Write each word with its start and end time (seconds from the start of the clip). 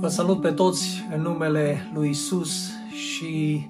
Vă 0.00 0.08
salut 0.08 0.40
pe 0.40 0.52
toți 0.52 1.06
în 1.14 1.20
numele 1.20 1.90
lui 1.94 2.08
Isus 2.08 2.70
și 2.90 3.66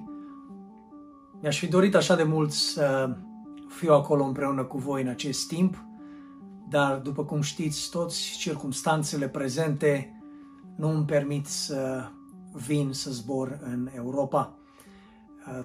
mi-aș 1.41 1.59
fi 1.59 1.67
dorit 1.67 1.95
așa 1.95 2.15
de 2.15 2.23
mult 2.23 2.51
să 2.51 3.15
fiu 3.67 3.93
acolo 3.93 4.23
împreună 4.23 4.63
cu 4.63 4.77
voi 4.77 5.01
în 5.01 5.07
acest 5.07 5.47
timp, 5.47 5.83
dar 6.69 6.97
după 6.97 7.23
cum 7.25 7.41
știți 7.41 7.89
toți, 7.89 8.37
circumstanțele 8.37 9.27
prezente 9.27 10.21
nu 10.75 10.89
îmi 10.89 11.05
permit 11.05 11.47
să 11.47 12.09
vin 12.53 12.89
să 12.91 13.11
zbor 13.11 13.59
în 13.61 13.89
Europa. 13.95 14.57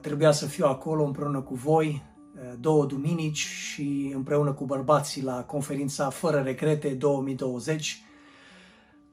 Trebuia 0.01 0.33
să 0.33 0.47
fiu 0.47 0.67
acolo 0.67 1.05
împreună 1.05 1.41
cu 1.41 1.55
voi 1.55 2.03
două 2.61 2.87
duminici 2.87 3.47
și 3.47 4.13
împreună 4.15 4.53
cu 4.53 4.65
bărbații 4.65 5.23
la 5.23 5.43
conferința 5.43 6.11
Fără 6.11 6.41
Regrete 6.41 6.89
2020 6.89 8.05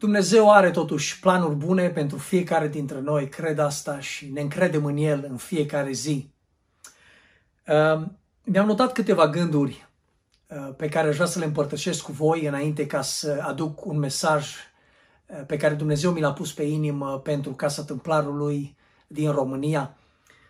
Dumnezeu 0.01 0.51
are 0.51 0.71
totuși 0.71 1.19
planuri 1.19 1.55
bune 1.55 1.89
pentru 1.89 2.17
fiecare 2.17 2.67
dintre 2.67 2.99
noi, 2.99 3.29
cred 3.29 3.59
asta 3.59 3.99
și 3.99 4.29
ne 4.29 4.41
încredem 4.41 4.85
în 4.85 4.97
El 4.97 5.25
în 5.29 5.37
fiecare 5.37 5.91
zi. 5.91 6.29
Ehm, 7.63 8.17
mi-am 8.43 8.65
notat 8.65 8.93
câteva 8.93 9.27
gânduri 9.27 9.87
eh, 10.47 10.57
pe 10.77 10.89
care 10.89 11.07
aș 11.07 11.15
vrea 11.15 11.27
să 11.27 11.39
le 11.39 11.45
împărtășesc 11.45 12.01
cu 12.01 12.11
voi 12.11 12.45
înainte 12.45 12.85
ca 12.85 13.01
să 13.01 13.43
aduc 13.47 13.85
un 13.85 13.97
mesaj 13.97 14.49
eh, 15.25 15.41
pe 15.47 15.57
care 15.57 15.73
Dumnezeu 15.73 16.11
mi 16.11 16.21
l-a 16.21 16.33
pus 16.33 16.53
pe 16.53 16.63
inimă 16.63 17.19
pentru 17.19 17.51
Casa 17.51 17.83
Templarului 17.83 18.75
din 19.07 19.31
România. 19.31 19.97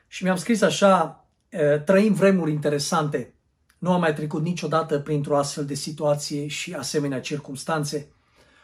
Și 0.07 0.23
mi-am 0.23 0.37
scris 0.37 0.61
așa, 0.61 1.25
eh, 1.49 1.83
trăim 1.83 2.13
vremuri 2.13 2.51
interesante. 2.51 3.33
Nu 3.77 3.91
am 3.91 3.99
mai 3.99 4.13
trecut 4.13 4.41
niciodată 4.41 4.99
printr-o 4.99 5.37
astfel 5.37 5.65
de 5.65 5.73
situație 5.73 6.47
și 6.47 6.73
asemenea 6.73 7.21
circumstanțe. 7.21 8.11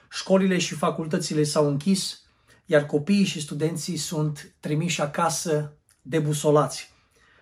Școlile 0.09 0.57
și 0.57 0.73
facultățile 0.73 1.43
s-au 1.43 1.67
închis, 1.67 2.21
iar 2.65 2.85
copiii 2.85 3.25
și 3.25 3.41
studenții 3.41 3.97
sunt 3.97 4.53
trimiși 4.59 5.01
acasă 5.01 5.73
debusolați. 6.01 6.91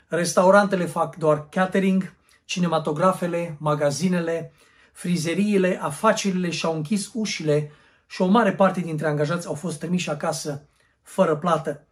Restaurantele 0.07 0.85
fac 0.85 1.15
doar 1.15 1.49
catering, 1.49 2.13
cinematografele, 2.45 3.55
magazinele, 3.59 4.53
frizeriile, 4.93 5.79
afacerile 5.81 6.49
și-au 6.49 6.75
închis 6.75 7.09
ușile 7.13 7.71
și 8.07 8.21
o 8.21 8.25
mare 8.25 8.53
parte 8.53 8.79
dintre 8.79 9.07
angajați 9.07 9.47
au 9.47 9.53
fost 9.53 9.79
trimiși 9.79 10.09
acasă 10.09 10.67
fără 11.01 11.35
plată. 11.35 11.87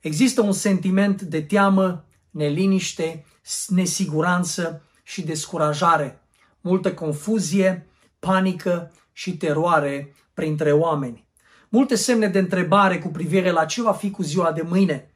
Există 0.00 0.40
un 0.40 0.52
sentiment 0.52 1.22
de 1.22 1.42
teamă, 1.42 2.04
neliniște, 2.30 3.24
nesiguranță 3.68 4.82
și 5.02 5.22
descurajare, 5.22 6.20
multă 6.60 6.94
confuzie, 6.94 7.86
panică 8.18 8.92
și 9.18 9.36
teroare 9.36 10.14
printre 10.34 10.72
oameni. 10.72 11.26
Multe 11.68 11.94
semne 11.94 12.28
de 12.28 12.38
întrebare 12.38 12.98
cu 12.98 13.08
privire 13.08 13.50
la 13.50 13.64
ce 13.64 13.82
va 13.82 13.92
fi 13.92 14.10
cu 14.10 14.22
ziua 14.22 14.52
de 14.52 14.62
mâine, 14.62 15.10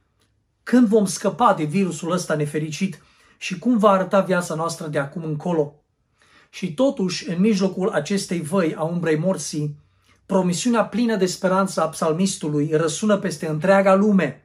când 0.62 0.89
vom 0.89 1.05
scăpa 1.05 1.55
de 1.55 1.64
virusul 1.64 2.11
ăsta 2.11 2.34
nefericit 2.34 3.03
și 3.39 3.58
cum 3.58 3.78
va 3.78 3.91
arăta 3.91 4.20
viața 4.20 4.55
noastră 4.55 4.86
de 4.86 4.98
acum 4.98 5.25
încolo. 5.25 5.75
Și 6.50 6.75
totuși, 6.75 7.30
în 7.30 7.41
mijlocul 7.41 7.89
acestei 7.89 8.41
văi 8.41 8.75
a 8.75 8.83
umbrei 8.83 9.19
morții, 9.19 9.78
promisiunea 10.27 10.84
plină 10.84 11.17
de 11.17 11.27
speranță 11.27 11.83
a 11.83 11.89
psalmistului 11.89 12.70
răsună 12.73 13.17
peste 13.17 13.48
întreaga 13.48 13.95
lume. 13.95 14.45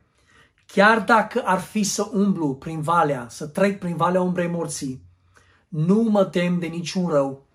Chiar 0.65 1.01
dacă 1.01 1.41
ar 1.45 1.59
fi 1.59 1.83
să 1.83 2.09
umblu 2.11 2.55
prin 2.55 2.81
valea, 2.81 3.27
să 3.29 3.47
trec 3.47 3.79
prin 3.79 3.95
valea 3.95 4.21
umbrei 4.21 4.47
morții, 4.47 5.01
nu 5.67 6.01
mă 6.01 6.25
tem 6.25 6.59
de 6.59 6.65
niciun 6.65 7.07
rău, 7.07 7.45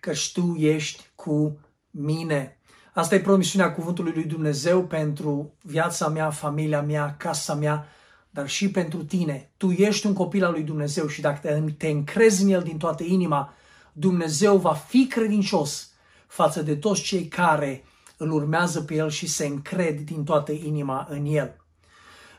că 0.00 0.12
tu 0.32 0.54
ești 0.58 1.09
cu 1.24 1.58
mine. 1.90 2.58
Asta 2.92 3.14
e 3.14 3.20
promisiunea 3.20 3.74
cuvântului 3.74 4.12
lui 4.12 4.24
Dumnezeu 4.24 4.84
pentru 4.84 5.52
viața 5.62 6.08
mea, 6.08 6.30
familia 6.30 6.82
mea, 6.82 7.14
casa 7.18 7.54
mea, 7.54 7.86
dar 8.30 8.48
și 8.48 8.70
pentru 8.70 9.04
tine. 9.04 9.50
Tu 9.56 9.70
ești 9.70 10.06
un 10.06 10.12
copil 10.12 10.44
al 10.44 10.52
lui 10.52 10.62
Dumnezeu 10.62 11.06
și 11.06 11.20
dacă 11.20 11.62
te 11.76 11.88
încrezi 11.88 12.42
în 12.42 12.48
El 12.48 12.62
din 12.62 12.78
toată 12.78 13.02
inima, 13.02 13.54
Dumnezeu 13.92 14.56
va 14.56 14.72
fi 14.72 15.06
credincios 15.06 15.92
față 16.26 16.62
de 16.62 16.76
toți 16.76 17.02
cei 17.02 17.28
care 17.28 17.84
îl 18.16 18.30
urmează 18.30 18.82
pe 18.82 18.94
El 18.94 19.10
și 19.10 19.26
se 19.26 19.46
încred 19.46 20.00
din 20.00 20.24
toată 20.24 20.52
inima 20.52 21.06
în 21.10 21.26
El. 21.26 21.56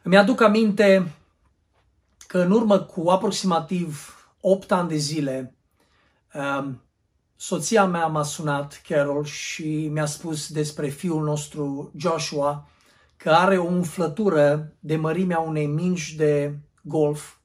Îmi 0.03 0.17
aduc 0.17 0.41
aminte 0.41 1.11
că 2.27 2.39
în 2.39 2.51
urmă 2.51 2.79
cu 2.79 3.09
aproximativ 3.09 4.15
8 4.41 4.71
ani 4.71 4.89
de 4.89 4.95
zile, 4.95 5.55
um, 6.33 6.81
soția 7.41 7.85
mea 7.85 8.07
m-a 8.07 8.23
sunat, 8.23 8.81
Carol, 8.87 9.23
și 9.23 9.89
mi-a 9.91 10.05
spus 10.05 10.51
despre 10.51 10.87
fiul 10.87 11.23
nostru, 11.23 11.91
Joshua, 11.97 12.67
că 13.17 13.29
are 13.29 13.57
o 13.57 13.63
umflătură 13.63 14.73
de 14.79 14.95
mărimea 14.95 15.39
unei 15.39 15.65
mingi 15.65 16.15
de 16.15 16.57
golf 16.81 17.35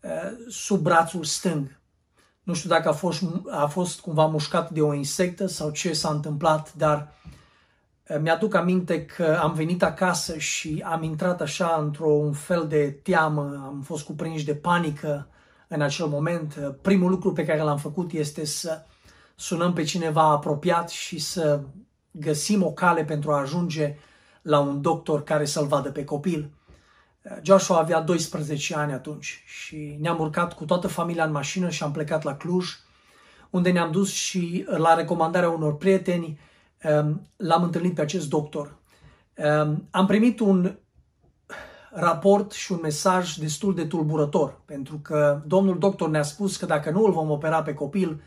uh, 0.00 0.10
sub 0.48 0.80
brațul 0.80 1.24
stâng. 1.24 1.80
Nu 2.42 2.54
știu 2.54 2.68
dacă 2.68 2.88
a 2.88 2.92
fost, 2.92 3.22
a 3.50 3.66
fost 3.66 4.00
cumva 4.00 4.26
mușcat 4.26 4.70
de 4.70 4.82
o 4.82 4.94
insectă 4.94 5.46
sau 5.46 5.70
ce 5.70 5.92
s-a 5.92 6.10
întâmplat, 6.10 6.74
dar 6.74 7.12
uh, 8.08 8.18
mi-aduc 8.20 8.54
aminte 8.54 9.04
că 9.04 9.38
am 9.42 9.52
venit 9.52 9.82
acasă 9.82 10.38
și 10.38 10.84
am 10.86 11.02
intrat 11.02 11.40
așa 11.40 11.78
într-un 11.80 12.32
fel 12.32 12.66
de 12.68 12.90
teamă, 12.90 13.62
am 13.66 13.82
fost 13.84 14.04
cuprinși 14.04 14.44
de 14.44 14.54
panică, 14.54 15.28
în 15.68 15.80
acel 15.80 16.06
moment. 16.06 16.78
Primul 16.82 17.10
lucru 17.10 17.32
pe 17.32 17.44
care 17.44 17.60
l-am 17.60 17.78
făcut 17.78 18.12
este 18.12 18.44
să 18.44 18.82
sunăm 19.34 19.72
pe 19.72 19.82
cineva 19.82 20.22
apropiat 20.22 20.88
și 20.90 21.18
să 21.18 21.60
găsim 22.10 22.62
o 22.62 22.72
cale 22.72 23.04
pentru 23.04 23.32
a 23.32 23.40
ajunge 23.40 23.96
la 24.42 24.58
un 24.58 24.80
doctor 24.80 25.24
care 25.24 25.44
să-l 25.44 25.66
vadă 25.66 25.90
pe 25.90 26.04
copil. 26.04 26.50
Joshua 27.42 27.78
avea 27.78 28.00
12 28.00 28.76
ani 28.76 28.92
atunci 28.92 29.42
și 29.46 29.96
ne-am 30.00 30.20
urcat 30.20 30.54
cu 30.54 30.64
toată 30.64 30.88
familia 30.88 31.24
în 31.24 31.32
mașină 31.32 31.68
și 31.68 31.82
am 31.82 31.92
plecat 31.92 32.22
la 32.22 32.36
Cluj, 32.36 32.68
unde 33.50 33.70
ne-am 33.70 33.90
dus 33.90 34.12
și 34.12 34.64
la 34.66 34.94
recomandarea 34.94 35.50
unor 35.50 35.76
prieteni 35.76 36.40
um, 36.82 37.28
l-am 37.36 37.62
întâlnit 37.62 37.94
pe 37.94 38.00
acest 38.00 38.28
doctor. 38.28 38.76
Um, 39.34 39.88
am 39.90 40.06
primit 40.06 40.40
un 40.40 40.76
raport 41.90 42.52
și 42.52 42.72
un 42.72 42.78
mesaj 42.82 43.34
destul 43.34 43.74
de 43.74 43.86
tulburător, 43.86 44.60
pentru 44.64 44.98
că 44.98 45.42
domnul 45.46 45.78
doctor 45.78 46.08
ne-a 46.08 46.22
spus 46.22 46.56
că 46.56 46.66
dacă 46.66 46.90
nu 46.90 47.04
îl 47.04 47.12
vom 47.12 47.30
opera 47.30 47.62
pe 47.62 47.74
copil 47.74 48.22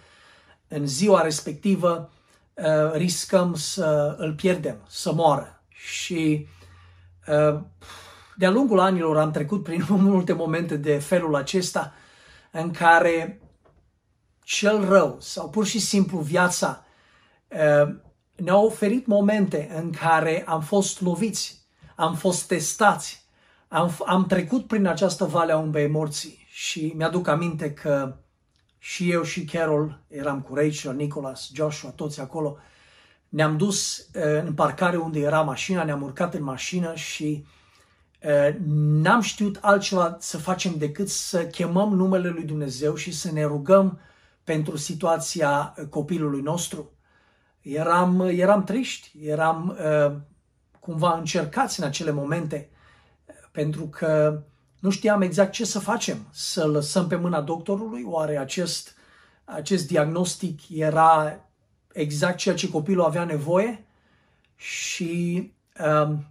în 0.67 0.87
ziua 0.87 1.21
respectivă, 1.21 2.11
uh, 2.53 2.91
riscăm 2.93 3.53
să 3.53 4.15
îl 4.17 4.33
pierdem, 4.33 4.77
să 4.87 5.13
moară. 5.13 5.63
Și 5.67 6.47
uh, 7.27 7.61
de-a 8.35 8.49
lungul 8.49 8.79
anilor 8.79 9.17
am 9.17 9.31
trecut 9.31 9.63
prin 9.63 9.85
multe 9.89 10.33
momente 10.33 10.77
de 10.77 10.97
felul 10.99 11.35
acesta 11.35 11.93
în 12.51 12.71
care 12.71 13.41
cel 14.43 14.85
rău 14.89 15.17
sau 15.19 15.49
pur 15.49 15.65
și 15.65 15.79
simplu 15.79 16.19
viața 16.19 16.85
uh, 17.47 17.95
ne-a 18.35 18.57
oferit 18.57 19.05
momente 19.05 19.71
în 19.75 19.91
care 19.91 20.43
am 20.47 20.61
fost 20.61 21.01
loviți, 21.01 21.59
am 21.95 22.15
fost 22.15 22.47
testați, 22.47 23.20
am, 23.73 23.91
am 24.05 24.25
trecut 24.25 24.67
prin 24.67 24.85
această 24.85 25.25
vale 25.25 25.51
a 25.51 25.57
umbei 25.57 25.87
morții 25.87 26.47
și 26.49 26.93
mi-aduc 26.95 27.27
aminte 27.27 27.73
că 27.73 28.15
și 28.77 29.11
eu 29.11 29.23
și 29.23 29.45
Carol 29.45 29.99
eram 30.07 30.41
cu 30.41 30.55
Rachel, 30.55 30.95
Nicholas, 30.95 31.51
Joshua, 31.53 31.89
toți 31.89 32.19
acolo. 32.19 32.57
Ne-am 33.29 33.57
dus 33.57 33.97
uh, 33.97 34.43
în 34.45 34.53
parcare 34.53 34.97
unde 34.97 35.19
era 35.19 35.41
mașina, 35.41 35.83
ne-am 35.83 36.01
urcat 36.01 36.33
în 36.33 36.43
mașină 36.43 36.95
și 36.95 37.45
uh, 38.23 38.55
n-am 39.03 39.21
știut 39.21 39.57
altceva 39.61 40.17
să 40.19 40.37
facem 40.37 40.77
decât 40.77 41.09
să 41.09 41.45
chemăm 41.45 41.93
numele 41.93 42.29
lui 42.29 42.43
Dumnezeu 42.43 42.95
și 42.95 43.11
să 43.11 43.31
ne 43.31 43.43
rugăm 43.43 43.99
pentru 44.43 44.77
situația 44.77 45.75
copilului 45.89 46.41
nostru. 46.41 46.91
Eram, 47.61 48.19
eram 48.19 48.63
triști, 48.63 49.11
eram 49.21 49.77
uh, 49.79 50.15
cumva 50.79 51.17
încercați 51.17 51.79
în 51.79 51.85
acele 51.85 52.11
momente 52.11 52.69
pentru 53.51 53.87
că 53.87 54.41
nu 54.79 54.89
știam 54.89 55.21
exact 55.21 55.51
ce 55.51 55.65
să 55.65 55.79
facem. 55.79 56.17
Să 56.31 56.67
lăsăm 56.67 57.07
pe 57.07 57.15
mâna 57.15 57.41
doctorului? 57.41 58.03
Oare 58.05 58.37
acest, 58.37 58.95
acest 59.43 59.87
diagnostic 59.87 60.69
era 60.69 61.39
exact 61.93 62.37
ceea 62.37 62.55
ce 62.55 62.69
copilul 62.69 63.03
avea 63.03 63.23
nevoie? 63.23 63.85
Și 64.55 65.51
um, 65.85 66.25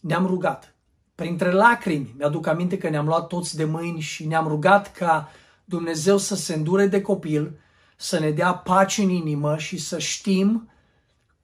ne-am 0.00 0.26
rugat. 0.26 0.74
Printre 1.14 1.52
lacrimi, 1.52 2.14
mi-aduc 2.18 2.46
aminte 2.46 2.78
că 2.78 2.88
ne-am 2.88 3.06
luat 3.06 3.26
toți 3.26 3.56
de 3.56 3.64
mâini 3.64 4.00
și 4.00 4.26
ne-am 4.26 4.48
rugat 4.48 4.92
ca 4.92 5.28
Dumnezeu 5.64 6.16
să 6.16 6.34
se 6.34 6.54
îndure 6.54 6.86
de 6.86 7.00
copil, 7.00 7.60
să 7.96 8.18
ne 8.18 8.30
dea 8.30 8.54
pace 8.54 9.02
în 9.02 9.08
inimă 9.08 9.56
și 9.56 9.78
să 9.78 9.98
știm 9.98 10.68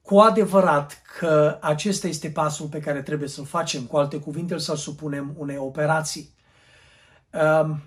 cu 0.09 0.19
adevărat 0.19 1.03
că 1.19 1.59
acesta 1.61 2.07
este 2.07 2.31
pasul 2.31 2.67
pe 2.67 2.81
care 2.81 3.03
trebuie 3.03 3.29
să-l 3.29 3.45
facem, 3.45 3.83
cu 3.83 3.97
alte 3.97 4.17
cuvinte, 4.17 4.59
să-l 4.59 4.77
supunem 4.77 5.35
unei 5.37 5.57
operații. 5.57 6.35
Um, 7.33 7.83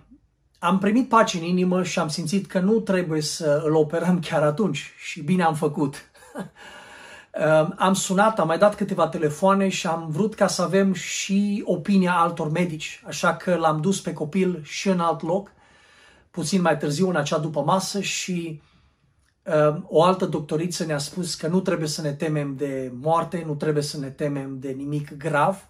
am 0.60 0.78
primit 0.80 1.10
pace 1.10 1.38
în 1.38 1.44
inimă 1.44 1.84
și 1.84 2.00
am 2.00 2.08
simțit 2.08 2.48
că 2.48 2.60
nu 2.60 2.80
trebuie 2.80 3.22
să 3.22 3.62
îl 3.66 3.76
operăm 3.76 4.20
chiar 4.20 4.44
atunci 4.44 4.94
și 4.98 5.22
bine 5.22 5.44
am 5.44 5.56
făcut. 5.56 5.96
Ehm, 7.32 7.76
am 7.78 7.94
sunat, 7.94 8.40
am 8.40 8.48
mai 8.48 8.58
dat 8.58 8.76
câteva 8.76 9.08
telefoane 9.08 9.70
și 9.70 9.88
am 9.88 10.08
vrut 10.10 10.36
ca 10.36 10.48
să 10.48 10.62
avem 10.62 10.94
și 10.94 11.64
opinia 11.66 12.14
altor 12.14 12.52
medici, 12.52 13.04
așa 13.08 13.36
că 13.36 13.56
l-am 13.56 13.82
dus 13.82 14.02
pe 14.02 14.14
copil 14.14 14.62
și 14.64 14.88
în 14.88 15.00
alt 15.00 15.22
loc, 15.22 15.52
puțin 16.32 16.62
mai 16.62 16.78
târziu 16.78 17.10
în 17.10 17.16
acea 17.16 17.38
după 17.38 17.62
masă 17.62 18.02
și 18.02 18.34
ehm, 18.42 18.71
o 19.84 20.04
altă 20.04 20.26
doctoriță 20.26 20.86
ne-a 20.86 20.98
spus 20.98 21.36
că 21.36 21.48
nu 21.48 21.60
trebuie 21.60 21.88
să 21.88 22.02
ne 22.02 22.14
temem 22.14 22.56
de 22.56 22.92
moarte, 22.94 23.44
nu 23.46 23.56
trebuie 23.56 23.84
să 23.84 23.98
ne 23.98 24.10
temem 24.10 24.60
de 24.60 24.70
nimic 24.70 25.18
grav. 25.18 25.68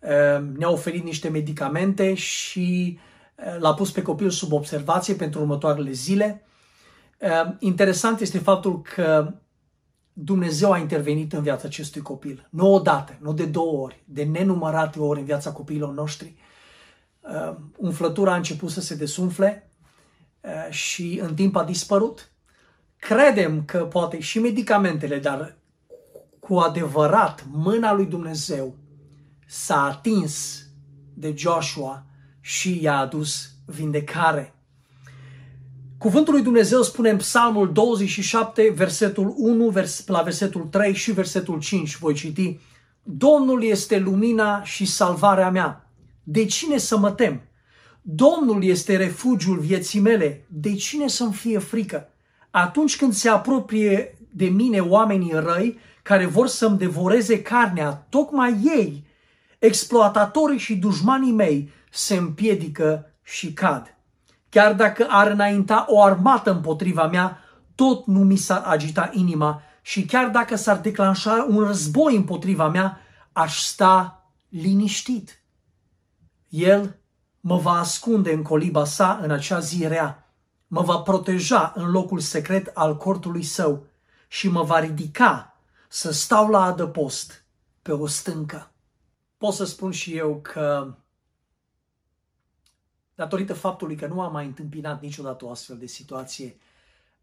Ehm, 0.00 0.54
ne-a 0.56 0.70
oferit 0.70 1.04
niște 1.04 1.28
medicamente 1.28 2.14
și 2.14 2.98
l-a 3.58 3.74
pus 3.74 3.90
pe 3.90 4.02
copil 4.02 4.30
sub 4.30 4.52
observație 4.52 5.14
pentru 5.14 5.40
următoarele 5.40 5.90
zile. 5.90 6.44
Interesant 7.58 8.20
este 8.20 8.38
faptul 8.38 8.82
că 8.82 9.34
Dumnezeu 10.16 10.72
a 10.72 10.78
intervenit 10.78 11.32
în 11.32 11.42
viața 11.42 11.66
acestui 11.66 12.00
copil. 12.00 12.48
Nu 12.50 12.72
odată, 12.72 13.16
nu 13.20 13.32
de 13.32 13.44
două 13.44 13.82
ori, 13.82 14.02
de 14.04 14.24
nenumărate 14.24 14.98
ori 14.98 15.18
în 15.18 15.24
viața 15.24 15.52
copiilor 15.52 15.92
noștri. 15.92 16.34
Uh, 17.20 17.56
umflătura 17.76 18.32
a 18.32 18.36
început 18.36 18.70
să 18.70 18.80
se 18.80 18.94
desumfle 18.94 19.70
uh, 20.40 20.66
și 20.70 21.20
în 21.22 21.34
timp 21.34 21.56
a 21.56 21.64
dispărut. 21.64 22.32
Credem 23.08 23.64
că 23.64 23.78
poate 23.78 24.20
și 24.20 24.38
medicamentele, 24.38 25.18
dar 25.18 25.56
cu 26.38 26.54
adevărat 26.54 27.46
mâna 27.52 27.92
lui 27.92 28.06
Dumnezeu 28.06 28.74
s-a 29.46 29.84
atins 29.84 30.64
de 31.14 31.34
Joshua 31.36 32.06
și 32.40 32.82
i-a 32.82 32.98
adus 32.98 33.50
vindecare. 33.66 34.54
Cuvântul 35.98 36.34
lui 36.34 36.42
Dumnezeu 36.42 36.82
spune 36.82 37.10
în 37.10 37.16
Psalmul 37.16 37.72
27, 37.72 38.72
versetul 38.74 39.34
1, 39.36 39.68
vers, 39.68 40.06
la 40.06 40.22
versetul 40.22 40.62
3 40.62 40.94
și 40.94 41.12
versetul 41.12 41.60
5, 41.60 41.96
voi 41.96 42.14
citi, 42.14 42.58
Domnul 43.02 43.64
este 43.64 43.98
lumina 43.98 44.62
și 44.62 44.84
salvarea 44.84 45.50
mea. 45.50 45.90
De 46.22 46.44
cine 46.44 46.78
să 46.78 46.98
mă 46.98 47.10
tem? 47.10 47.42
Domnul 48.02 48.64
este 48.64 48.96
refugiul 48.96 49.58
vieții 49.58 50.00
mele. 50.00 50.44
De 50.48 50.74
cine 50.74 51.08
să-mi 51.08 51.32
fie 51.32 51.58
frică? 51.58 52.08
Atunci 52.56 52.96
când 52.96 53.12
se 53.12 53.28
apropie 53.28 54.18
de 54.30 54.46
mine 54.46 54.80
oamenii 54.80 55.32
răi 55.32 55.78
care 56.02 56.26
vor 56.26 56.46
să-mi 56.46 56.78
devoreze 56.78 57.42
carnea, 57.42 58.06
tocmai 58.08 58.60
ei, 58.64 59.06
exploatatorii 59.58 60.58
și 60.58 60.76
dușmanii 60.76 61.32
mei, 61.32 61.72
se 61.90 62.16
împiedică 62.16 63.12
și 63.22 63.52
cad. 63.52 63.96
Chiar 64.48 64.74
dacă 64.74 65.06
ar 65.08 65.30
înainta 65.30 65.84
o 65.88 66.02
armată 66.02 66.50
împotriva 66.50 67.06
mea, 67.06 67.38
tot 67.74 68.06
nu 68.06 68.20
mi 68.20 68.36
s-ar 68.36 68.62
agita 68.64 69.10
inima 69.12 69.62
și 69.82 70.04
chiar 70.04 70.28
dacă 70.28 70.56
s-ar 70.56 70.78
declanșa 70.78 71.46
un 71.48 71.64
război 71.64 72.16
împotriva 72.16 72.68
mea, 72.68 73.00
aș 73.32 73.58
sta 73.58 74.26
liniștit. 74.48 75.42
El 76.48 76.96
mă 77.40 77.56
va 77.56 77.72
ascunde 77.72 78.32
în 78.32 78.42
coliba 78.42 78.84
sa 78.84 79.20
în 79.22 79.30
acea 79.30 79.58
zi 79.58 79.86
rea, 79.86 80.23
mă 80.74 80.82
va 80.82 80.98
proteja 80.98 81.72
în 81.76 81.90
locul 81.90 82.18
secret 82.18 82.70
al 82.74 82.96
cortului 82.96 83.42
său 83.42 83.86
și 84.28 84.48
mă 84.48 84.62
va 84.62 84.78
ridica 84.78 85.60
să 85.88 86.12
stau 86.12 86.48
la 86.48 86.62
adăpost 86.62 87.44
pe 87.82 87.92
o 87.92 88.06
stâncă. 88.06 88.72
Pot 89.36 89.52
să 89.52 89.64
spun 89.64 89.90
și 89.90 90.16
eu 90.16 90.40
că 90.40 90.94
datorită 93.14 93.54
faptului 93.54 93.96
că 93.96 94.06
nu 94.06 94.20
am 94.20 94.32
mai 94.32 94.46
întâmpinat 94.46 95.02
niciodată 95.02 95.44
o 95.44 95.50
astfel 95.50 95.78
de 95.78 95.86
situație, 95.86 96.56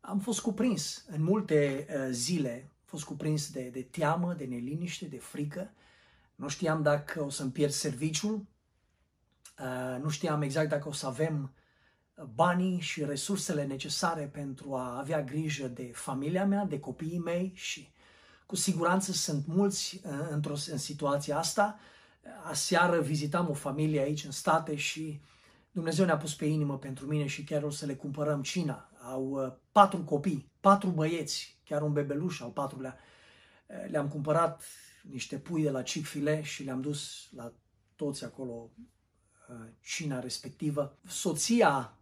am 0.01 0.19
fost 0.19 0.39
cuprins 0.39 1.05
în 1.07 1.23
multe 1.23 1.87
uh, 1.89 2.07
zile, 2.11 2.69
am 2.69 2.85
fost 2.85 3.03
cuprins 3.03 3.51
de, 3.51 3.69
de 3.69 3.81
teamă, 3.81 4.33
de 4.33 4.45
neliniște, 4.45 5.05
de 5.05 5.19
frică. 5.19 5.71
Nu 6.35 6.47
știam 6.47 6.81
dacă 6.81 7.23
o 7.23 7.29
să-mi 7.29 7.51
pierd 7.51 7.71
serviciul, 7.71 8.45
uh, 9.59 10.01
nu 10.01 10.09
știam 10.09 10.41
exact 10.41 10.69
dacă 10.69 10.87
o 10.87 10.91
să 10.91 11.07
avem 11.07 11.51
banii 12.33 12.79
și 12.79 13.05
resursele 13.05 13.65
necesare 13.65 14.25
pentru 14.25 14.75
a 14.75 14.97
avea 14.97 15.23
grijă 15.23 15.67
de 15.67 15.91
familia 15.93 16.45
mea, 16.45 16.65
de 16.65 16.79
copiii 16.79 17.19
mei 17.19 17.51
și 17.55 17.89
cu 18.45 18.55
siguranță 18.55 19.11
sunt 19.11 19.47
mulți 19.47 20.01
uh, 20.03 20.11
într-o, 20.29 20.53
în 20.71 20.77
situația 20.77 21.37
asta. 21.37 21.79
Aseară 22.43 23.01
vizitam 23.01 23.49
o 23.49 23.53
familie 23.53 23.99
aici 23.99 24.23
în 24.23 24.31
state 24.31 24.75
și 24.75 25.21
Dumnezeu 25.71 26.05
ne-a 26.05 26.17
pus 26.17 26.35
pe 26.35 26.45
inimă 26.45 26.77
pentru 26.77 27.05
mine 27.05 27.27
și 27.27 27.43
chiar 27.43 27.63
o 27.63 27.69
să 27.69 27.85
le 27.85 27.95
cumpărăm 27.95 28.41
cina. 28.41 28.89
Au 29.01 29.23
uh, 29.23 29.53
patru 29.71 30.03
copii, 30.03 30.51
patru 30.59 30.89
băieți, 30.89 31.59
chiar 31.63 31.81
un 31.81 31.93
bebeluș 31.93 32.41
al 32.41 32.49
patrulea. 32.49 32.97
Uh, 33.65 33.89
le-am 33.89 34.07
cumpărat 34.07 34.63
niște 35.01 35.37
pui 35.37 35.61
de 35.61 35.69
la 35.69 35.81
Chick-fil-A 35.81 36.41
și 36.41 36.63
le-am 36.63 36.81
dus 36.81 37.29
la 37.35 37.53
toți 37.95 38.23
acolo 38.23 38.69
uh, 39.49 39.67
cina 39.81 40.19
respectivă. 40.19 40.97
Soția 41.07 41.97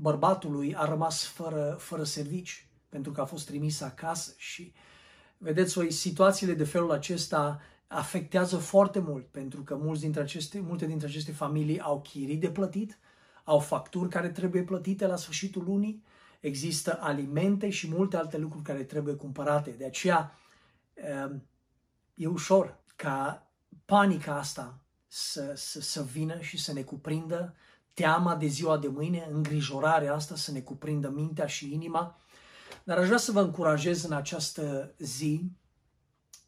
bărbatului 0.00 0.74
a 0.74 0.84
rămas 0.84 1.24
fără, 1.24 1.76
fără 1.78 2.04
servici 2.04 2.68
pentru 2.88 3.12
că 3.12 3.20
a 3.20 3.24
fost 3.24 3.46
trimisă 3.46 3.84
acasă 3.84 4.34
și 4.36 4.72
vedeți 5.38 5.72
voi, 5.72 5.90
situațiile 5.90 6.54
de 6.54 6.64
felul 6.64 6.92
acesta 6.92 7.60
afectează 7.86 8.56
foarte 8.56 8.98
mult, 8.98 9.26
pentru 9.26 9.62
că 9.62 9.76
mulți 9.76 10.00
dintre 10.00 10.20
aceste, 10.20 10.60
multe 10.60 10.86
dintre 10.86 11.06
aceste 11.06 11.32
familii 11.32 11.80
au 11.80 12.00
chirii 12.00 12.36
de 12.36 12.50
plătit, 12.50 12.98
au 13.44 13.58
facturi 13.58 14.08
care 14.08 14.28
trebuie 14.28 14.62
plătite 14.62 15.06
la 15.06 15.16
sfârșitul 15.16 15.64
lunii, 15.64 16.02
există 16.40 16.98
alimente 17.00 17.70
și 17.70 17.88
multe 17.88 18.16
alte 18.16 18.38
lucruri 18.38 18.64
care 18.64 18.82
trebuie 18.82 19.14
cumpărate. 19.14 19.70
De 19.70 19.84
aceea 19.84 20.38
ehm, 20.94 21.46
e 22.14 22.26
ușor 22.26 22.80
ca 22.96 23.50
panica 23.84 24.36
asta 24.36 24.78
să, 25.06 25.52
să, 25.56 25.80
să 25.80 26.02
vină 26.02 26.40
și 26.40 26.58
să 26.58 26.72
ne 26.72 26.82
cuprindă, 26.82 27.54
teama 27.98 28.36
de 28.36 28.46
ziua 28.46 28.78
de 28.78 28.88
mâine, 28.88 29.28
îngrijorarea 29.32 30.14
asta 30.14 30.36
să 30.36 30.52
ne 30.52 30.60
cuprindă 30.60 31.10
mintea 31.10 31.46
și 31.46 31.72
inima. 31.72 32.20
Dar 32.84 32.98
aș 32.98 33.06
vrea 33.06 33.18
să 33.18 33.32
vă 33.32 33.40
încurajez 33.40 34.04
în 34.04 34.12
această 34.12 34.94
zi 34.98 35.52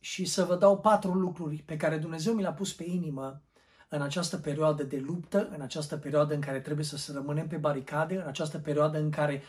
și 0.00 0.24
să 0.24 0.44
vă 0.44 0.56
dau 0.56 0.78
patru 0.78 1.12
lucruri 1.12 1.56
pe 1.56 1.76
care 1.76 1.98
Dumnezeu 1.98 2.34
mi 2.34 2.42
le-a 2.42 2.52
pus 2.52 2.72
pe 2.72 2.84
inimă 2.84 3.42
în 3.88 4.02
această 4.02 4.36
perioadă 4.36 4.82
de 4.82 4.98
luptă, 5.06 5.48
în 5.54 5.60
această 5.60 5.96
perioadă 5.96 6.34
în 6.34 6.40
care 6.40 6.60
trebuie 6.60 6.84
să, 6.84 6.96
să 6.96 7.12
rămânem 7.12 7.46
pe 7.46 7.56
baricade, 7.56 8.14
în 8.14 8.26
această 8.26 8.58
perioadă 8.58 8.98
în 8.98 9.10
care, 9.10 9.42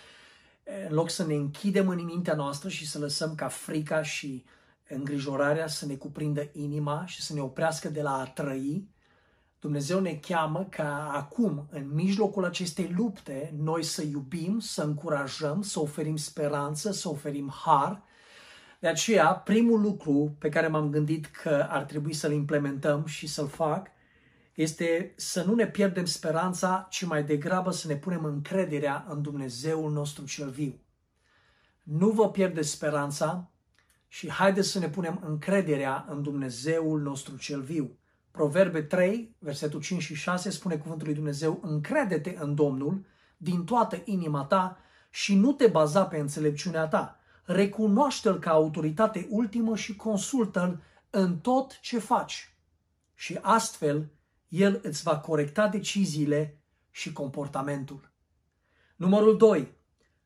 în 0.88 0.94
loc 0.94 1.10
să 1.10 1.26
ne 1.26 1.34
închidem 1.34 1.90
în 1.90 2.04
mintea 2.04 2.36
noastră 2.36 2.70
și 2.70 2.88
să 2.88 3.00
lăsăm 3.00 3.36
ca 3.36 3.48
frica 3.48 4.04
și 4.04 4.46
îngrijorarea 4.88 5.68
să 5.68 5.86
ne 5.86 5.96
cuprindă 5.96 6.50
inima 6.52 7.06
și 7.06 7.22
să 7.22 7.34
ne 7.34 7.42
oprească 7.42 7.90
de 7.90 8.02
la 8.02 8.20
a 8.20 8.26
trăi, 8.26 8.90
Dumnezeu 9.62 10.00
ne 10.00 10.14
cheamă 10.14 10.68
ca 10.70 11.12
acum, 11.14 11.68
în 11.72 11.94
mijlocul 11.94 12.46
acestei 12.46 12.94
lupte, 12.98 13.54
noi 13.58 13.84
să 13.84 14.04
iubim, 14.04 14.60
să 14.60 14.84
încurajăm, 14.84 15.62
să 15.62 15.80
oferim 15.80 16.16
speranță, 16.16 16.92
să 16.92 17.10
oferim 17.10 17.54
har, 17.64 18.04
de 18.80 18.88
aceea, 18.88 19.34
primul 19.34 19.82
lucru 19.82 20.36
pe 20.40 20.50
care 20.50 20.68
m-am 20.68 20.90
gândit 20.90 21.26
că 21.26 21.68
ar 21.70 21.84
trebui 21.84 22.14
să-l 22.14 22.32
implementăm 22.32 23.06
și 23.06 23.28
să-l 23.28 23.48
fac 23.48 23.88
este 24.54 25.14
să 25.16 25.44
nu 25.44 25.56
ne 25.56 25.68
pierdem 25.68 26.06
speranța, 26.06 26.88
ci 26.90 27.04
mai 27.04 27.24
degrabă 27.24 27.72
să 27.72 27.88
ne 27.88 27.96
punem 27.96 28.26
încrederea 28.26 29.06
în 29.10 29.22
Dumnezeul 29.22 29.92
nostru 29.92 30.26
cel 30.26 30.50
viu. 30.50 30.80
Nu 31.84 32.10
vă 32.10 32.30
pierdeți 32.30 32.70
speranța 32.70 33.52
și 34.08 34.30
haideți 34.30 34.70
să 34.70 34.80
ne 34.80 34.90
punem 34.90 35.22
încrederea 35.26 36.06
în 36.10 36.22
Dumnezeul 36.22 37.02
nostru 37.02 37.38
cel 37.38 37.62
viu. 37.62 37.96
Proverbe 38.32 38.82
3, 38.82 39.36
versetul 39.40 39.82
5 39.82 40.02
și 40.02 40.16
6 40.16 40.50
spune 40.50 40.78
cuvântul 40.78 41.06
lui 41.06 41.16
Dumnezeu, 41.16 41.60
încredete 41.62 42.38
în 42.40 42.56
Domnul 42.56 43.06
din 43.38 43.64
toată 43.64 44.02
inima 44.06 44.44
ta 44.44 44.78
și 45.10 45.36
nu 45.36 45.52
te 45.52 45.68
baza 45.68 46.06
pe 46.06 46.18
înțelepciunea 46.18 46.88
ta 46.88 47.22
recunoaște-L 47.44 48.40
ca 48.40 48.52
autoritate 48.52 49.28
ultimă 49.30 49.76
și 49.76 49.96
consultă-L 49.96 50.84
în 51.10 51.38
tot 51.38 51.80
ce 51.80 52.00
faci. 52.00 52.56
Și 53.14 53.40
astfel, 53.42 54.12
El 54.48 54.80
îți 54.84 55.04
va 55.04 55.20
corecta 55.20 55.68
deciziile 55.68 56.62
și 56.92 57.14
comportamentul. 57.14 58.12
Numărul 58.96 59.38
2. 59.38 59.72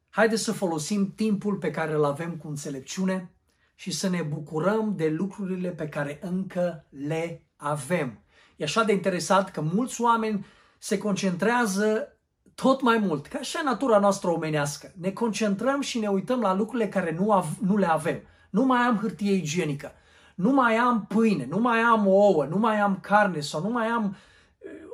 Haideți 0.10 0.44
să 0.44 0.52
folosim 0.52 1.14
timpul 1.14 1.56
pe 1.56 1.72
care 1.72 1.94
îl 1.94 2.04
avem 2.04 2.36
cu 2.36 2.48
înțelepciune 2.48 3.32
și 3.76 3.92
să 3.92 4.10
ne 4.10 4.22
bucurăm 4.22 4.96
de 4.96 5.10
lucrurile 5.10 5.70
pe 5.70 5.90
care 5.90 6.20
încă 6.22 6.86
le 6.90 7.45
avem. 7.56 8.20
E 8.56 8.64
așa 8.64 8.84
de 8.84 8.92
interesat 8.92 9.52
că 9.52 9.62
mulți 9.62 10.02
oameni 10.02 10.46
se 10.78 10.98
concentrează 10.98 12.18
tot 12.56 12.82
mai 12.82 12.98
mult, 12.98 13.28
ca 13.28 13.42
și 13.42 13.58
natura 13.64 14.00
noastră 14.00 14.30
omenească, 14.30 14.92
ne 15.00 15.12
concentrăm 15.12 15.82
și 15.82 16.00
ne 16.00 16.08
uităm 16.08 16.42
la 16.42 16.54
lucrurile 16.54 16.90
care 16.90 17.16
nu, 17.20 17.32
av- 17.32 17.58
nu 17.62 17.78
le 17.78 17.90
avem. 17.90 18.22
Nu 18.50 18.66
mai 18.66 18.80
am 18.80 18.98
hârtie 18.98 19.34
igienică, 19.34 19.92
nu 20.36 20.52
mai 20.52 20.76
am 20.76 21.06
pâine, 21.06 21.46
nu 21.50 21.60
mai 21.60 21.80
am 21.80 22.08
ouă, 22.08 22.46
nu 22.46 22.58
mai 22.58 22.80
am 22.80 23.00
carne 23.02 23.40
sau 23.40 23.62
nu 23.62 23.70
mai 23.70 23.88
am 23.88 24.16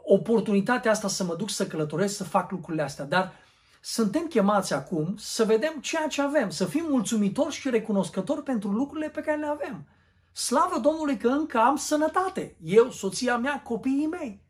oportunitatea 0.03 0.91
asta 0.91 1.07
să 1.07 1.23
mă 1.23 1.35
duc 1.35 1.49
să 1.49 1.67
călătoresc, 1.67 2.15
să 2.15 2.23
fac 2.23 2.51
lucrurile 2.51 2.83
astea. 2.83 3.05
Dar 3.05 3.33
suntem 3.81 4.27
chemați 4.27 4.73
acum 4.73 5.15
să 5.17 5.43
vedem 5.43 5.73
ceea 5.81 6.07
ce 6.07 6.21
avem, 6.21 6.49
să 6.49 6.65
fim 6.65 6.85
mulțumitori 6.89 7.53
și 7.53 7.69
recunoscători 7.69 8.43
pentru 8.43 8.69
lucrurile 8.69 9.09
pe 9.09 9.21
care 9.21 9.37
le 9.37 9.45
avem. 9.47 9.85
Slavă 10.33 10.79
Domnului 10.79 11.17
că 11.17 11.27
încă 11.27 11.57
am 11.57 11.75
sănătate, 11.75 12.55
eu, 12.63 12.91
soția 12.91 13.37
mea, 13.37 13.61
copiii 13.61 14.07
mei. 14.07 14.41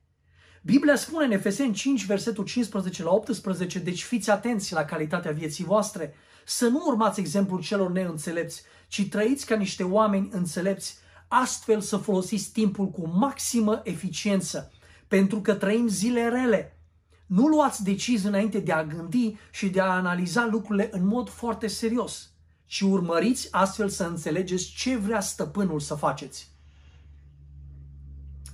Biblia 0.63 0.95
spune 0.95 1.25
în 1.25 1.31
Efeseni 1.31 1.73
5, 1.73 2.05
versetul 2.05 2.43
15 2.43 3.03
la 3.03 3.11
18, 3.11 3.79
deci 3.79 4.03
fiți 4.03 4.29
atenți 4.29 4.73
la 4.73 4.85
calitatea 4.85 5.31
vieții 5.31 5.63
voastre, 5.63 6.13
să 6.45 6.67
nu 6.67 6.83
urmați 6.85 7.19
exemplul 7.19 7.61
celor 7.61 7.91
neînțelepți, 7.91 8.61
ci 8.87 9.09
trăiți 9.09 9.45
ca 9.45 9.55
niște 9.55 9.83
oameni 9.83 10.29
înțelepți, 10.31 10.97
astfel 11.27 11.81
să 11.81 11.97
folosiți 11.97 12.51
timpul 12.51 12.89
cu 12.89 13.07
maximă 13.07 13.81
eficiență, 13.83 14.71
pentru 15.07 15.41
că 15.41 15.53
trăim 15.53 15.87
zile 15.87 16.27
rele. 16.27 16.77
Nu 17.25 17.47
luați 17.47 17.83
decizii 17.83 18.27
înainte 18.27 18.59
de 18.59 18.71
a 18.71 18.83
gândi 18.83 19.35
și 19.51 19.69
de 19.69 19.81
a 19.81 19.85
analiza 19.85 20.45
lucrurile 20.45 20.89
în 20.91 21.07
mod 21.07 21.29
foarte 21.29 21.67
serios, 21.67 22.29
ci 22.71 22.81
urmăriți 22.81 23.47
astfel 23.51 23.89
să 23.89 24.03
înțelegeți 24.03 24.71
ce 24.71 24.97
vrea 24.97 25.19
stăpânul 25.19 25.79
să 25.79 25.95
faceți. 25.95 26.51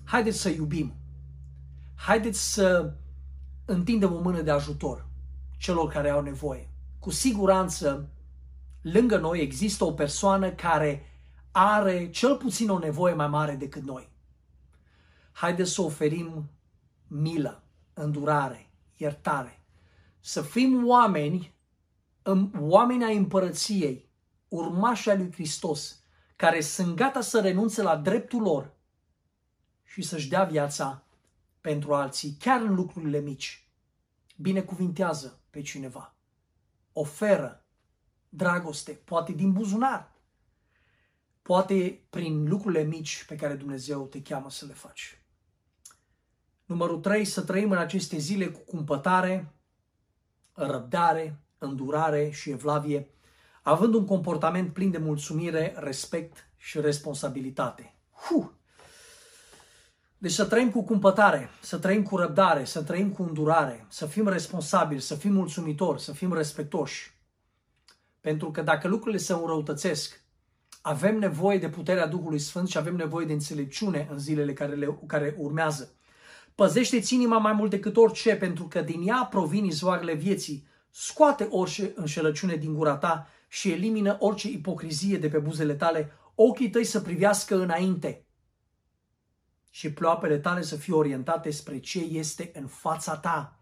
Haideți 0.03 0.37
să 0.37 0.49
iubim. 0.49 0.95
Haideți 1.95 2.53
să 2.53 2.93
întindem 3.65 4.13
o 4.13 4.19
mână 4.19 4.41
de 4.41 4.51
ajutor 4.51 5.07
celor 5.57 5.89
care 5.89 6.09
au 6.09 6.21
nevoie. 6.21 6.69
Cu 6.99 7.09
siguranță, 7.09 8.09
lângă 8.81 9.17
noi 9.17 9.39
există 9.39 9.83
o 9.83 9.93
persoană 9.93 10.51
care 10.51 11.05
are 11.51 12.09
cel 12.09 12.35
puțin 12.37 12.69
o 12.69 12.79
nevoie 12.79 13.13
mai 13.13 13.27
mare 13.27 13.55
decât 13.55 13.83
noi. 13.83 14.09
Haideți 15.31 15.71
să 15.71 15.81
oferim 15.81 16.49
milă, 17.07 17.63
îndurare, 17.93 18.69
iertare. 18.95 19.61
Să 20.19 20.41
fim 20.41 20.87
oameni, 20.87 21.55
oameni 22.59 23.03
ai 23.03 23.17
împărăției, 23.17 24.06
urmași 24.47 25.09
ai 25.09 25.17
lui 25.17 25.31
Hristos, 25.31 26.01
care 26.35 26.61
sunt 26.61 26.95
gata 26.95 27.21
să 27.21 27.41
renunțe 27.41 27.81
la 27.81 27.97
dreptul 27.97 28.41
lor 28.41 28.75
și 29.83 30.01
să-și 30.01 30.29
dea 30.29 30.43
viața 30.43 31.03
pentru 31.61 31.93
alții, 31.93 32.35
chiar 32.39 32.61
în 32.61 32.75
lucrurile 32.75 33.19
mici. 33.19 33.67
Binecuvintează 34.35 35.39
pe 35.49 35.61
cineva. 35.61 36.15
Oferă 36.93 37.65
dragoste, 38.29 38.91
poate 38.91 39.31
din 39.31 39.51
buzunar, 39.51 40.11
poate 41.41 42.05
prin 42.09 42.47
lucrurile 42.47 42.83
mici 42.83 43.25
pe 43.27 43.35
care 43.35 43.55
Dumnezeu 43.55 44.05
te 44.05 44.21
cheamă 44.21 44.49
să 44.49 44.65
le 44.65 44.73
faci. 44.73 45.21
Numărul 46.65 46.99
3, 46.99 47.25
să 47.25 47.41
trăim 47.41 47.71
în 47.71 47.77
aceste 47.77 48.17
zile 48.17 48.47
cu 48.47 48.59
cumpătare, 48.59 49.53
răbdare, 50.53 51.39
îndurare 51.57 52.29
și 52.29 52.49
evlavie, 52.49 53.09
având 53.67 53.93
un 53.93 54.05
comportament 54.05 54.73
plin 54.73 54.91
de 54.91 54.97
mulțumire, 54.97 55.75
respect 55.77 56.49
și 56.57 56.81
responsabilitate. 56.81 57.95
Huh! 58.11 58.45
Deci 60.17 60.31
să 60.31 60.45
trăim 60.45 60.71
cu 60.71 60.83
cumpătare, 60.83 61.49
să 61.61 61.77
trăim 61.77 62.03
cu 62.03 62.17
răbdare, 62.17 62.63
să 62.63 62.83
trăim 62.83 63.11
cu 63.11 63.23
îndurare, 63.23 63.85
să 63.89 64.05
fim 64.05 64.27
responsabili, 64.27 65.01
să 65.01 65.15
fim 65.15 65.33
mulțumitori, 65.33 66.01
să 66.01 66.11
fim 66.11 66.33
respectoși. 66.33 67.17
Pentru 68.21 68.51
că 68.51 68.61
dacă 68.61 68.87
lucrurile 68.87 69.19
se 69.19 69.33
înrăutățesc, 69.33 70.21
avem 70.81 71.17
nevoie 71.17 71.57
de 71.57 71.69
puterea 71.69 72.07
Duhului 72.07 72.39
Sfânt 72.39 72.67
și 72.67 72.77
avem 72.77 72.95
nevoie 72.95 73.25
de 73.25 73.33
înțelepciune 73.33 74.07
în 74.11 74.19
zilele 74.19 74.53
care, 74.53 74.75
le, 74.75 74.99
care 75.07 75.35
urmează. 75.37 75.93
Păzește-ți 76.55 77.13
inima 77.13 77.37
mai 77.37 77.53
mult 77.53 77.69
decât 77.69 77.97
orice, 77.97 78.35
pentru 78.35 78.67
că 78.67 78.81
din 78.81 79.07
ea 79.07 79.27
provin 79.29 79.65
izvoarele 79.65 80.13
vieții. 80.13 80.67
Scoate 80.89 81.47
orice 81.49 81.91
înșelăciune 81.95 82.55
din 82.55 82.73
gura 82.73 82.95
ta 82.95 83.27
și 83.47 83.71
elimină 83.71 84.17
orice 84.19 84.49
ipocrizie 84.49 85.17
de 85.17 85.29
pe 85.29 85.37
buzele 85.37 85.73
tale. 85.73 86.11
Ochii 86.35 86.69
tăi 86.69 86.83
să 86.83 87.01
privească 87.01 87.55
înainte 87.55 88.25
și 89.69 89.91
ploapele 89.91 90.37
tale 90.37 90.61
să 90.61 90.75
fie 90.75 90.93
orientate 90.93 91.49
spre 91.49 91.79
ce 91.79 91.99
este 91.99 92.51
în 92.53 92.67
fața 92.67 93.17
ta. 93.17 93.59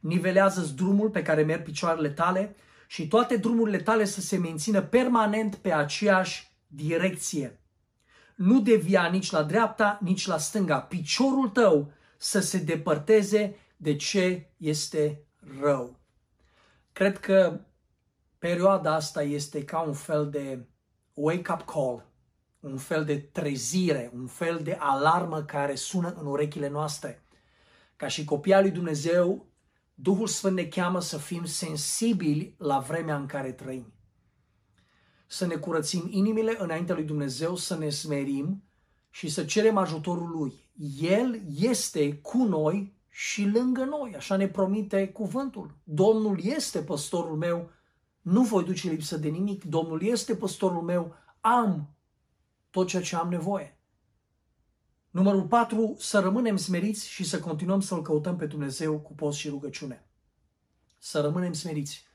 Nivelează-ți 0.00 0.74
drumul 0.74 1.10
pe 1.10 1.22
care 1.22 1.42
merg 1.42 1.62
picioarele 1.62 2.10
tale 2.10 2.56
și 2.86 3.08
toate 3.08 3.36
drumurile 3.36 3.78
tale 3.78 4.04
să 4.04 4.20
se 4.20 4.36
mențină 4.36 4.82
permanent 4.82 5.54
pe 5.54 5.72
aceeași 5.72 6.50
direcție. 6.66 7.60
Nu 8.36 8.60
devia 8.60 9.06
nici 9.06 9.30
la 9.30 9.42
dreapta, 9.42 9.98
nici 10.02 10.26
la 10.26 10.38
stânga. 10.38 10.80
Piciorul 10.80 11.48
tău 11.48 11.92
să 12.16 12.40
se 12.40 12.58
depărteze 12.58 13.56
de 13.76 13.96
ce 13.96 14.50
este 14.56 15.24
rău. 15.60 15.98
Cred 16.92 17.18
că 17.18 17.60
perioada 18.46 18.94
asta 18.94 19.22
este 19.22 19.64
ca 19.64 19.80
un 19.80 19.92
fel 19.92 20.30
de 20.30 20.68
wake-up 21.14 21.62
call, 21.64 22.12
un 22.60 22.76
fel 22.76 23.04
de 23.04 23.18
trezire, 23.18 24.10
un 24.14 24.26
fel 24.26 24.60
de 24.62 24.76
alarmă 24.80 25.42
care 25.42 25.74
sună 25.74 26.14
în 26.20 26.26
urechile 26.26 26.68
noastre. 26.68 27.22
Ca 27.96 28.08
și 28.08 28.24
copia 28.24 28.60
lui 28.60 28.70
Dumnezeu, 28.70 29.46
Duhul 29.94 30.26
Sfânt 30.26 30.54
ne 30.54 30.64
cheamă 30.64 31.00
să 31.00 31.18
fim 31.18 31.44
sensibili 31.44 32.54
la 32.58 32.78
vremea 32.78 33.16
în 33.16 33.26
care 33.26 33.52
trăim. 33.52 33.92
Să 35.26 35.46
ne 35.46 35.54
curățim 35.54 36.06
inimile 36.10 36.56
înaintea 36.58 36.94
lui 36.94 37.04
Dumnezeu, 37.04 37.56
să 37.56 37.76
ne 37.76 37.88
smerim 37.88 38.64
și 39.10 39.28
să 39.28 39.44
cerem 39.44 39.76
ajutorul 39.76 40.30
Lui. 40.30 40.70
El 41.00 41.40
este 41.58 42.16
cu 42.16 42.42
noi 42.42 42.96
și 43.08 43.48
lângă 43.48 43.84
noi, 43.84 44.14
așa 44.16 44.36
ne 44.36 44.48
promite 44.48 45.08
cuvântul. 45.08 45.76
Domnul 45.84 46.38
este 46.42 46.82
păstorul 46.82 47.36
meu, 47.36 47.70
nu 48.26 48.42
voi 48.42 48.64
duce 48.64 48.88
lipsă 48.88 49.16
de 49.16 49.28
nimic. 49.28 49.64
Domnul 49.64 50.02
este 50.02 50.36
păstorul 50.36 50.82
meu, 50.82 51.14
am 51.40 51.88
tot 52.70 52.86
ceea 52.86 53.02
ce 53.02 53.16
am 53.16 53.28
nevoie. 53.28 53.78
Numărul 55.10 55.42
4, 55.42 55.96
să 55.98 56.18
rămânem 56.18 56.56
smeriți 56.56 57.08
și 57.08 57.24
să 57.24 57.40
continuăm 57.40 57.80
să-L 57.80 58.02
căutăm 58.02 58.36
pe 58.36 58.46
Dumnezeu 58.46 58.98
cu 58.98 59.12
post 59.12 59.38
și 59.38 59.48
rugăciune. 59.48 60.06
Să 60.98 61.20
rămânem 61.20 61.52
smeriți 61.52 62.06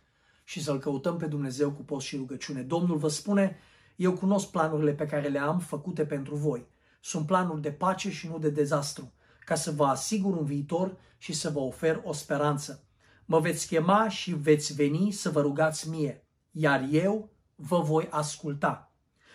și 0.44 0.64
să-L 0.64 0.80
căutăm 0.80 1.18
pe 1.18 1.26
Dumnezeu 1.26 1.72
cu 1.72 1.82
post 1.82 2.06
și 2.06 2.16
rugăciune. 2.16 2.62
Domnul 2.62 2.98
vă 2.98 3.08
spune, 3.08 3.58
eu 3.96 4.14
cunosc 4.14 4.50
planurile 4.50 4.94
pe 4.94 5.06
care 5.06 5.28
le 5.28 5.40
am 5.40 5.60
făcute 5.60 6.06
pentru 6.06 6.36
voi. 6.36 6.66
Sunt 7.02 7.26
planuri 7.26 7.62
de 7.62 7.72
pace 7.72 8.12
și 8.12 8.28
nu 8.28 8.40
de 8.40 8.50
dezastru, 8.50 9.12
ca 9.46 9.56
să 9.56 9.72
vă 9.72 9.86
asigur 9.86 10.38
un 10.38 10.46
viitor 10.46 10.98
și 11.18 11.34
să 11.34 11.50
vă 11.50 11.60
ofer 11.60 12.02
o 12.04 12.14
speranță. 12.14 12.84
Mă 13.32 13.40
veți 13.40 13.68
chema 13.68 14.08
și 14.10 14.34
veți 14.34 14.74
veni 14.74 15.12
să 15.12 15.30
vă 15.30 15.42
rugați 15.42 15.90
mie, 15.90 16.26
iar 16.52 16.88
eu 16.92 17.30
vă 17.56 17.80
voi 17.80 18.08
asculta. 18.10 18.92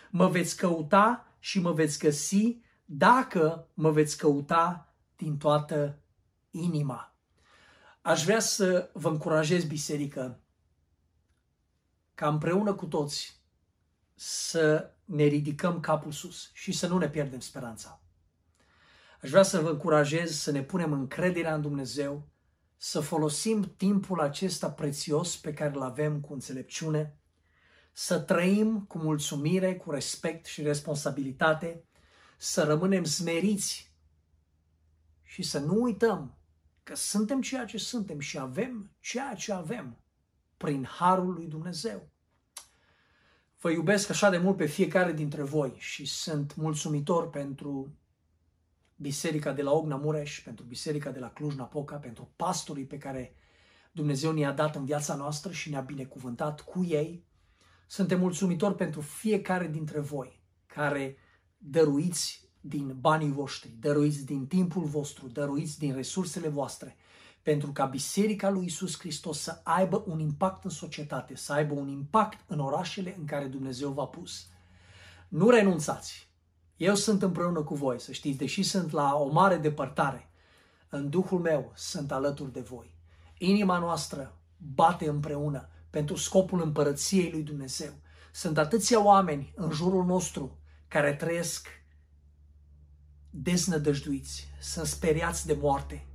Mă 0.09 0.27
veți 0.27 0.57
căuta 0.57 1.35
și 1.39 1.59
mă 1.59 1.71
veți 1.71 1.99
găsi 1.99 2.57
dacă 2.85 3.67
mă 3.73 3.91
veți 3.91 4.17
căuta 4.17 4.93
din 5.15 5.37
toată 5.37 5.99
inima. 6.51 7.15
Aș 8.01 8.23
vrea 8.23 8.39
să 8.39 8.89
vă 8.93 9.09
încurajez, 9.09 9.63
biserică, 9.63 10.39
ca 12.13 12.27
împreună 12.27 12.73
cu 12.73 12.85
toți 12.85 13.41
să 14.13 14.91
ne 15.05 15.23
ridicăm 15.23 15.79
capul 15.79 16.11
sus 16.11 16.49
și 16.53 16.71
să 16.71 16.87
nu 16.87 16.97
ne 16.97 17.09
pierdem 17.09 17.39
speranța. 17.39 18.01
Aș 19.21 19.29
vrea 19.29 19.43
să 19.43 19.59
vă 19.59 19.69
încurajez 19.69 20.31
să 20.31 20.51
ne 20.51 20.63
punem 20.63 20.93
încrederea 20.93 21.53
în 21.53 21.61
Dumnezeu, 21.61 22.27
să 22.77 22.99
folosim 22.99 23.73
timpul 23.77 24.19
acesta 24.19 24.71
prețios 24.71 25.37
pe 25.37 25.53
care 25.53 25.75
îl 25.75 25.81
avem 25.81 26.19
cu 26.19 26.33
înțelepciune, 26.33 27.17
să 27.93 28.19
trăim 28.19 28.81
cu 28.81 28.97
mulțumire, 28.97 29.75
cu 29.75 29.91
respect 29.91 30.45
și 30.45 30.61
responsabilitate, 30.61 31.83
să 32.37 32.63
rămânem 32.63 33.03
smeriți 33.03 33.91
și 35.23 35.43
să 35.43 35.59
nu 35.59 35.81
uităm 35.81 36.37
că 36.83 36.95
suntem 36.95 37.41
ceea 37.41 37.65
ce 37.65 37.77
suntem 37.77 38.19
și 38.19 38.39
avem 38.39 38.91
ceea 38.99 39.33
ce 39.33 39.53
avem 39.53 39.97
prin 40.57 40.85
harul 40.85 41.33
lui 41.33 41.47
Dumnezeu. 41.47 42.09
Vă 43.59 43.69
iubesc 43.69 44.09
așa 44.09 44.29
de 44.29 44.37
mult 44.37 44.57
pe 44.57 44.65
fiecare 44.65 45.13
dintre 45.13 45.43
voi 45.43 45.75
și 45.77 46.05
sunt 46.05 46.55
mulțumitor 46.55 47.29
pentru 47.29 47.97
Biserica 48.99 49.51
de 49.51 49.61
la 49.61 49.71
Ogna 49.71 49.95
Mureș, 49.95 50.41
pentru 50.43 50.65
Biserica 50.65 51.11
de 51.11 51.19
la 51.19 51.29
Cluj-Napoca, 51.29 51.95
pentru 51.95 52.31
pastorii 52.35 52.85
pe 52.85 52.97
care 52.97 53.33
Dumnezeu 53.91 54.31
ne-a 54.31 54.51
dat 54.51 54.75
în 54.75 54.85
viața 54.85 55.15
noastră 55.15 55.51
și 55.51 55.69
ne-a 55.69 55.81
binecuvântat 55.81 56.61
cu 56.61 56.83
ei. 56.83 57.25
Suntem 57.87 58.19
mulțumitori 58.19 58.75
pentru 58.75 59.01
fiecare 59.01 59.67
dintre 59.67 59.99
voi 59.99 60.41
care 60.65 61.17
dăruiți 61.57 62.49
din 62.61 62.95
banii 62.99 63.31
voștri, 63.31 63.75
dăruiți 63.79 64.25
din 64.25 64.47
timpul 64.47 64.83
vostru, 64.83 65.27
dăruiți 65.27 65.79
din 65.79 65.93
resursele 65.93 66.47
voastre, 66.47 66.95
pentru 67.41 67.71
ca 67.71 67.85
Biserica 67.85 68.49
lui 68.49 68.65
Isus 68.65 68.99
Hristos 68.99 69.39
să 69.39 69.61
aibă 69.63 70.03
un 70.07 70.19
impact 70.19 70.63
în 70.63 70.69
societate, 70.69 71.35
să 71.35 71.53
aibă 71.53 71.73
un 71.73 71.87
impact 71.87 72.43
în 72.47 72.59
orașele 72.59 73.15
în 73.17 73.25
care 73.25 73.45
Dumnezeu 73.45 73.91
v-a 73.91 74.05
pus. 74.05 74.47
Nu 75.27 75.49
renunțați! 75.49 76.26
Eu 76.77 76.95
sunt 76.95 77.21
împreună 77.21 77.61
cu 77.61 77.75
voi, 77.75 77.99
să 77.99 78.11
știți, 78.11 78.37
deși 78.37 78.63
sunt 78.63 78.91
la 78.91 79.15
o 79.15 79.31
mare 79.31 79.57
depărtare, 79.57 80.29
în 80.89 81.09
Duhul 81.09 81.39
meu 81.39 81.71
sunt 81.75 82.11
alături 82.11 82.53
de 82.53 82.59
voi. 82.59 82.93
Inima 83.37 83.77
noastră 83.77 84.37
bate 84.57 85.07
împreună 85.07 85.69
pentru 85.89 86.15
scopul 86.15 86.61
împărăției 86.61 87.31
lui 87.31 87.41
Dumnezeu. 87.41 87.93
Sunt 88.31 88.57
atâția 88.57 89.03
oameni 89.03 89.53
în 89.55 89.71
jurul 89.71 90.05
nostru 90.05 90.57
care 90.87 91.13
trăiesc 91.13 91.67
deznădăjduiți, 93.29 94.47
sunt 94.59 94.85
speriați 94.85 95.45
de 95.45 95.57
moarte, 95.61 96.05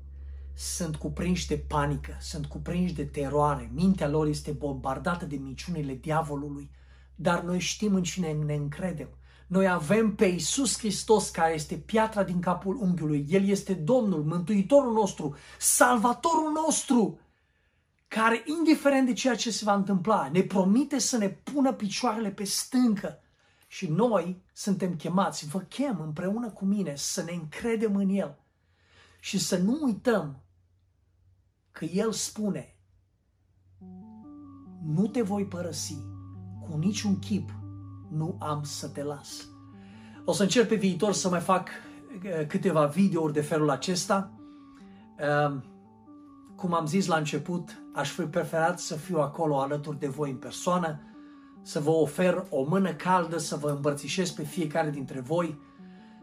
sunt 0.55 0.97
cuprinși 0.97 1.49
de 1.49 1.57
panică, 1.57 2.17
sunt 2.21 2.47
cuprinși 2.47 2.95
de 2.95 3.05
teroare, 3.05 3.71
mintea 3.75 4.09
lor 4.09 4.27
este 4.27 4.51
bombardată 4.51 5.25
de 5.25 5.37
minciunile 5.37 5.95
diavolului, 5.95 6.71
dar 7.15 7.43
noi 7.43 7.59
știm 7.59 7.95
în 7.95 8.03
cine 8.03 8.33
ne 8.33 8.55
încredem. 8.55 9.09
Noi 9.53 9.69
avem 9.69 10.15
pe 10.15 10.25
Iisus 10.25 10.79
Hristos 10.79 11.31
care 11.31 11.55
este 11.55 11.77
piatra 11.77 12.23
din 12.23 12.41
capul 12.41 12.77
unghiului. 12.81 13.27
El 13.29 13.49
este 13.49 13.75
Domnul, 13.75 14.25
Mântuitorul 14.25 14.93
nostru, 14.93 15.37
Salvatorul 15.59 16.53
nostru, 16.53 17.19
care, 18.09 18.43
indiferent 18.45 19.07
de 19.07 19.13
ceea 19.13 19.35
ce 19.35 19.51
se 19.51 19.65
va 19.65 19.75
întâmpla, 19.75 20.29
ne 20.33 20.41
promite 20.41 20.99
să 20.99 21.17
ne 21.17 21.29
pună 21.29 21.73
picioarele 21.73 22.31
pe 22.31 22.45
stâncă. 22.45 23.19
Și 23.67 23.87
noi 23.87 24.43
suntem 24.53 24.97
chemați, 24.97 25.47
vă 25.47 25.59
chem 25.59 26.01
împreună 26.01 26.51
cu 26.51 26.65
mine 26.65 26.97
să 26.97 27.23
ne 27.23 27.33
încredem 27.33 27.97
în 27.97 28.09
El 28.09 28.39
și 29.21 29.39
să 29.39 29.59
nu 29.59 29.79
uităm 29.83 30.43
că 31.71 31.85
El 31.85 32.13
spune, 32.13 32.77
nu 34.85 35.07
te 35.07 35.23
voi 35.23 35.47
părăsi 35.47 35.97
cu 36.61 36.77
niciun 36.77 37.19
chip, 37.19 37.61
nu 38.17 38.37
am 38.39 38.63
să 38.63 38.89
te 38.89 39.03
las. 39.03 39.49
O 40.25 40.33
să 40.33 40.43
încerc 40.43 40.69
pe 40.69 40.75
viitor 40.75 41.13
să 41.13 41.29
mai 41.29 41.41
fac 41.41 41.69
uh, 41.69 42.47
câteva 42.47 42.87
videouri 42.87 43.33
de 43.33 43.41
felul 43.41 43.71
acesta. 43.71 44.31
Um, 45.47 45.65
cum 46.57 46.75
am 46.75 46.87
zis 46.87 47.07
la 47.07 47.17
început, 47.17 47.83
aș 47.93 48.11
fi 48.11 48.23
preferat 48.23 48.79
să 48.79 48.95
fiu 48.95 49.19
acolo 49.19 49.61
alături 49.61 49.99
de 49.99 50.07
voi 50.07 50.31
în 50.31 50.37
persoană, 50.37 51.01
să 51.63 51.81
vă 51.81 51.91
ofer 51.91 52.45
o 52.51 52.63
mână 52.63 52.93
caldă, 52.93 53.39
să 53.39 53.57
vă 53.57 53.71
îmbărțișez 53.71 54.31
pe 54.31 54.43
fiecare 54.43 54.91
dintre 54.91 55.21
voi, 55.21 55.61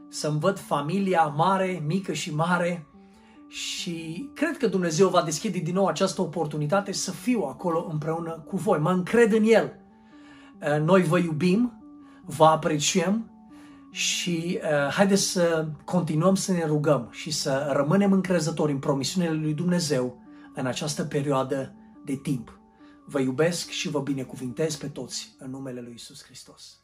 să-mi 0.10 0.40
văd 0.40 0.60
familia 0.60 1.24
mare, 1.24 1.84
mică 1.86 2.14
și 2.14 2.36
mare, 2.36 2.88
și 3.48 4.30
cred 4.34 4.58
că 4.58 4.68
Dumnezeu 4.68 5.10
va 5.10 5.22
deschide 5.22 5.60
din 5.60 5.74
nou 5.74 5.86
această 5.86 6.22
oportunitate 6.22 6.92
să 6.92 7.12
fiu 7.12 7.42
acolo 7.42 7.88
împreună 7.92 8.44
cu 8.48 8.58
voi. 8.58 8.80
Mă 8.80 8.92
încred 8.92 9.34
în 9.34 9.44
El. 9.44 9.80
Uh, 10.62 10.82
noi 10.82 11.04
vă 11.04 11.18
iubim, 11.18 11.79
vă 12.30 12.46
apreciem 12.46 13.32
și 13.92 14.60
uh, 14.62 14.94
haideți 14.94 15.22
să 15.24 15.68
continuăm 15.86 16.36
să 16.36 16.52
ne 16.52 16.66
rugăm 16.66 17.08
și 17.12 17.32
să 17.32 17.70
rămânem 17.72 18.12
încrezători 18.12 18.72
în 18.72 18.80
promisiunile 18.80 19.34
lui 19.34 19.54
Dumnezeu 19.54 20.22
în 20.56 20.66
această 20.66 21.04
perioadă 21.04 21.76
de 22.06 22.16
timp. 22.16 22.60
Vă 23.06 23.20
iubesc 23.20 23.70
și 23.70 23.90
vă 23.90 24.00
binecuvintez 24.00 24.76
pe 24.76 24.88
toți 24.88 25.36
în 25.40 25.50
numele 25.50 25.82
lui 25.82 25.94
Isus 25.94 26.24
Hristos. 26.24 26.78